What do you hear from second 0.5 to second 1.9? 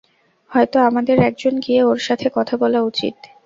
হয়তো আমাদের একজন গিয়ে